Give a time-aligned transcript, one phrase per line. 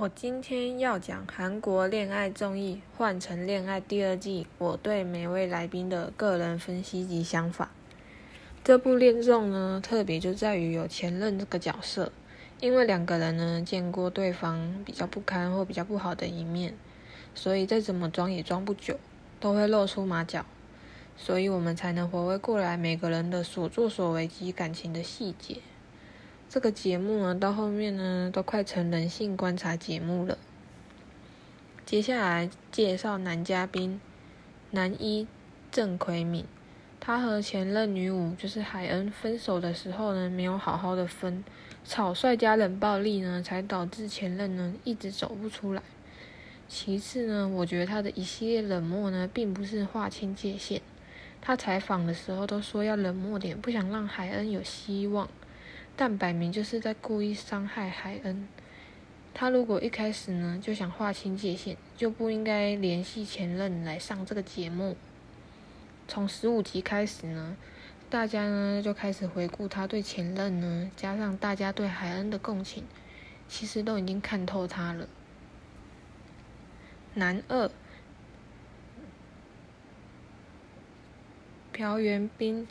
[0.00, 7.70] 我今天要讲韩国恋爱综艺《换成恋爱》第二季，我对每位来宾的个人分析及想法。
[8.64, 12.10] 这部恋综呢，特别就在于有前任这个角色，
[12.60, 16.72] 因为两个人呢见过对方比较不堪或比较不好的一面，
[17.34, 18.98] 所以再怎么装也装不久，
[19.38, 20.46] 都会露出马脚，
[21.18, 25.58] 所以我们才能回味过来每个人的所作所为及感情的细节。
[26.52, 30.36] 这个节目呢，到后面呢，都快成人性观察节目了。
[31.86, 34.00] 接下来介绍男嘉宾，
[34.72, 35.28] 男一
[35.70, 36.44] 郑奎敏，
[36.98, 41.44] 他和前任女五就是海恩分手的时候呢，没有好好的分，
[41.84, 45.80] 草率加冷暴力呢，才导致前任呢一直走不出来。
[46.68, 50.82] 其次呢，我觉得他的一系列冷漠呢，并不是划清界限，
[51.40, 55.28] 他采访的时候都说要冷漠点，不想让海恩有希望。
[55.96, 58.48] 但摆明就是在故意伤害海恩。
[59.32, 64.96] 他如果一开始呢就想划清界限，就不应该联系前任来上这个节目。
[66.08, 67.56] 从十五集开始呢，
[68.08, 72.84] 大家呢就开始回顾他对前任呢，加上大家对海恩的共情，
[73.48, 75.08] 其实都已经看透他了。
[77.14, 77.70] 男二
[81.72, 82.66] 朴元斌。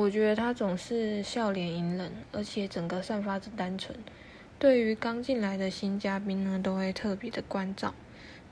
[0.00, 3.94] 我觉得他总是笑脸迎人，而且整个散发着单纯。
[4.58, 7.92] 对于刚进来的新嘉宾呢，都会特别的关照，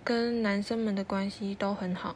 [0.04, 2.14] 跟男生们的关系都很好。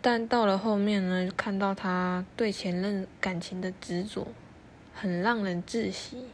[0.00, 4.28] 但到了后面呢，看到他对前任感情的执着，
[4.94, 6.24] 很让人窒息。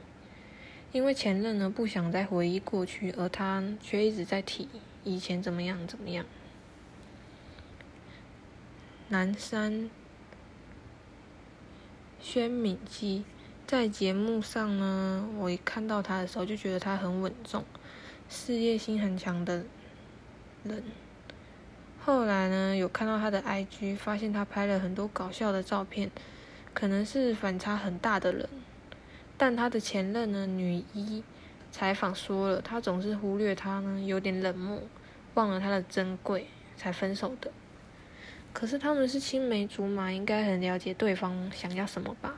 [0.93, 4.69] 因为前任呢不想再回忆过去，而他却一直在提
[5.03, 6.25] 以前怎么样怎么样。
[9.09, 9.91] 南山。
[12.21, 13.25] 宣敏基
[13.67, 17.65] 在节目上呢，我一看到他的时候就觉得他很稳重，
[18.29, 19.65] 事业心很强的
[20.65, 20.83] 人。
[22.05, 26.11] 后来呢，有看到他的 IG，发现他拍了很多搞笑的照片，
[26.73, 28.49] 可能是反差很大的人。
[29.37, 31.23] 但他的前任呢，女一
[31.71, 34.81] 采访说了，他总是忽略他呢，有点冷漠，
[35.35, 36.47] 忘了他的珍贵，
[36.77, 37.51] 才分手的。
[38.57, 42.35] 可是他们是青梅竹马，应该很了解对方想要什么吧？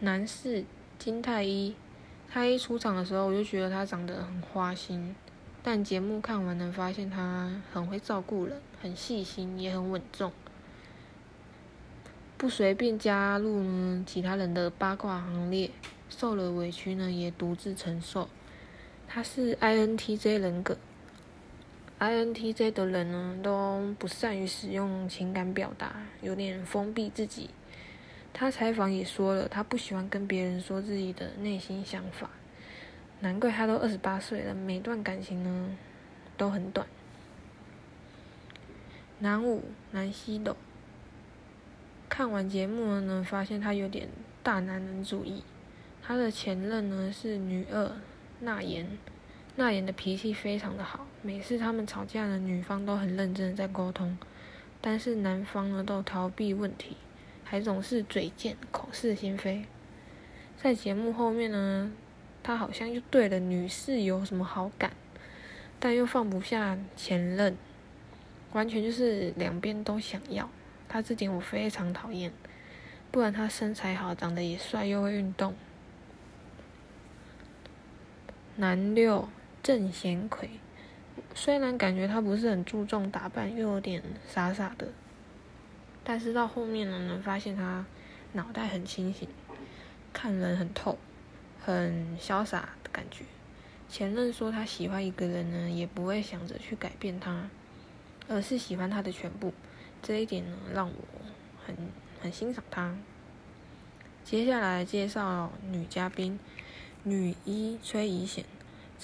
[0.00, 0.62] 男士
[0.98, 1.74] 金太一，
[2.30, 5.16] 他一出场的时候，我就觉得他长得很花心，
[5.62, 10.30] 但节目看完能发现他很会照顾人，很细心，也很稳重，
[12.36, 15.70] 不随便加入呢其他人的八卦行列，
[16.10, 18.28] 受了委屈呢也独自承受。
[19.08, 20.76] 他是 INTJ 人格。
[22.04, 27.48] INTJ 的人呢，都不善于使用情感表达，有点封闭自己。
[28.34, 32.28] 他采访也说了，他不喜欢跟别人说自己的内心想法。
[33.20, 35.74] 难怪他都二十八岁了，每段感情呢
[36.36, 36.86] 都很短。
[39.20, 39.62] 男五
[39.92, 40.54] 南希斗，
[42.10, 44.08] 看完节目呢，发现他有点
[44.42, 45.42] 大男人主义。
[46.02, 47.92] 他的前任呢是女二
[48.40, 48.86] 娜妍。
[49.56, 54.18] 那言的脾气非常的好，每次他们吵架呢，女方都很认真的在沟通，
[54.80, 56.96] 但是男方呢都逃避问题，
[57.44, 59.64] 还总是嘴贱、口是心非。
[60.60, 61.92] 在节目后面呢，
[62.42, 64.90] 他好像又对了女士有什么好感，
[65.78, 67.56] 但又放不下前任，
[68.54, 70.50] 完全就是两边都想要。
[70.88, 72.32] 他这点我非常讨厌，
[73.12, 75.54] 不然他身材好，长得也帅，又会运动。
[78.56, 79.28] 男六。
[79.64, 80.50] 郑贤奎，
[81.34, 84.88] 虽然感觉他不是很注重打扮，又有点傻傻的，
[86.04, 87.86] 但是到后面呢，能发现他
[88.34, 89.26] 脑袋很清醒，
[90.12, 90.98] 看人很透，
[91.58, 93.24] 很潇洒的感觉。
[93.88, 97.48] 前任说他喜欢一个人呢，也不会想着去改变他，
[98.28, 99.54] 而是喜欢他的全部。
[100.02, 100.94] 这一点呢，让我
[101.64, 101.74] 很
[102.20, 102.94] 很欣赏他。
[104.24, 106.38] 接下来介绍女嘉宾，
[107.02, 108.44] 女一崔怡贤。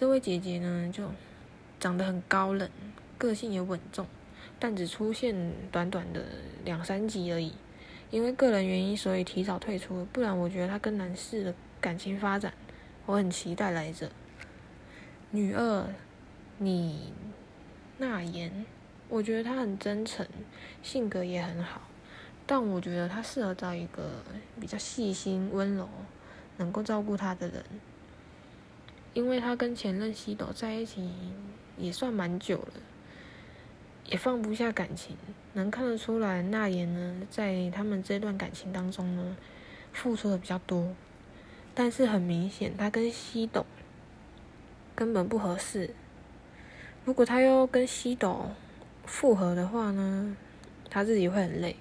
[0.00, 1.04] 这位姐姐呢，就
[1.78, 2.71] 长得很高冷，
[3.19, 4.07] 个性也稳重，
[4.59, 6.24] 但只出现短短的
[6.65, 7.53] 两三集而已。
[8.10, 10.07] 因为个人原因，所以提早退出。
[10.10, 12.54] 不然，我觉得她跟男士的感情发展，
[13.04, 14.10] 我很期待来着。
[15.33, 15.86] 女二，
[16.57, 17.13] 你
[17.98, 18.65] 那言，
[19.10, 20.27] 我觉得她很真诚，
[20.83, 21.83] 性格也很好，
[22.47, 24.09] 但我觉得她适合找一个
[24.59, 25.86] 比较细心、温柔，
[26.57, 27.63] 能够照顾她的人。
[29.12, 31.10] 因为他跟前任西斗在一起
[31.77, 32.74] 也算蛮久了，
[34.07, 35.16] 也放不下感情，
[35.54, 39.36] 能看得出来那言呢在他们这段感情当中呢
[39.92, 40.95] 付出的比较多，
[41.74, 43.66] 但是很明显他跟西斗
[44.95, 45.91] 根本不合适。
[47.04, 48.51] 如果他要跟西斗
[49.04, 50.36] 复合的话呢，
[50.89, 51.77] 他自己会很累。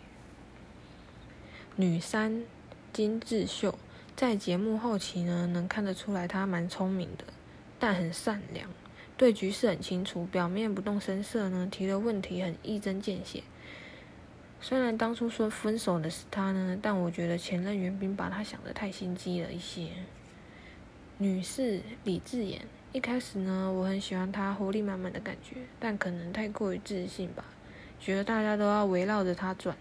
[1.75, 2.43] 女三
[2.91, 3.77] 金智秀
[4.19, 7.23] 在节目后期呢，能看得出来他蛮聪明的，
[7.79, 8.69] 但很善良，
[9.15, 13.41] 对局势很清楚，表面不动声色呢，提的问题很一针见血。
[14.59, 19.87] 虽然当初说分手的是他呢，但我觉得前任袁冰把他想的太心机了一些。
[21.17, 27.45] 女士李智妍，一开始呢，我很喜欢她活力满满的感觉，但可能太过于自信吧，
[28.01, 29.77] 觉得大家都要围绕着她转。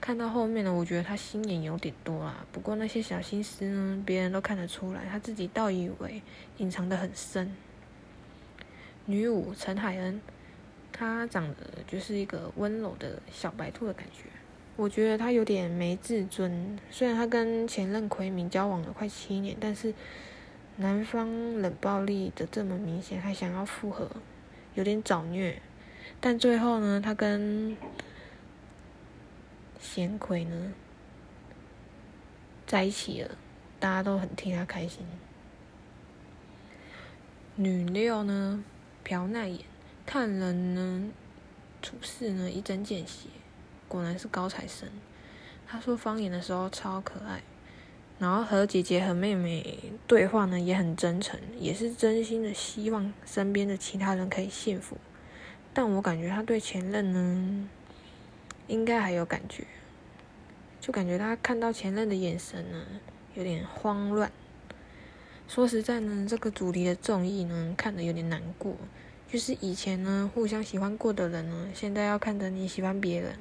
[0.00, 2.44] 看到后面呢，我觉得她心眼有点多啦。
[2.52, 6.22] 不过那些小心思呢，别人都看得出来，她自己倒以为
[6.56, 7.54] 隐藏的很深。
[9.06, 10.20] 女五陈海恩。
[10.90, 11.56] 她长得
[11.86, 14.24] 就是一个温柔的小白兔的感觉，
[14.74, 16.76] 我觉得她有点没自尊。
[16.90, 19.94] 虽然她跟前任奎明交往了快七年，但是
[20.78, 24.10] 男方冷暴力的这么明显，还想要复合，
[24.74, 25.62] 有点找虐。
[26.20, 27.76] 但最后呢，她跟
[29.78, 30.72] 贤奎呢
[32.66, 33.36] 在一起了，
[33.80, 35.06] 大家都很替她开心。
[37.56, 38.62] 女六呢，
[39.02, 39.60] 朴奈妍。
[40.06, 41.10] 看人呢，
[41.82, 43.28] 处事呢一针见血，
[43.88, 44.88] 果然是高材生。
[45.66, 47.42] 他说方言的时候超可爱，
[48.18, 54.96] 然后和姐姐和妹妹对话呢也很真诚，也是真心的希望身边的其他人可以幸福。
[55.74, 57.68] 但我感觉他对前任呢，
[58.68, 59.64] 应该还有感觉，
[60.80, 62.86] 就感觉他看到前任的眼神呢
[63.34, 64.30] 有点慌乱。
[65.48, 68.76] 说实在呢，这个主题的综艺呢看得有点难过。
[69.30, 73.36] 就是以前呢，互相喜欢过的人呢，现在要看着你喜欢别人。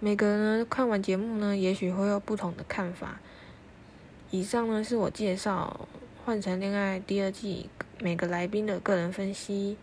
[0.00, 3.20] 每个人看完节目呢，也许会有不同的看法。
[4.30, 5.88] 以上呢是我介绍
[6.24, 7.68] 《换成恋爱》第二季
[8.00, 9.76] 每个来宾的个人分析。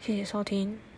[0.00, 0.91] 谢谢收听。